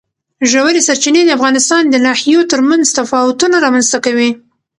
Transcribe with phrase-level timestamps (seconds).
[0.51, 4.29] ژورې سرچینې د افغانستان د ناحیو ترمنځ تفاوتونه رامنځ ته کوي.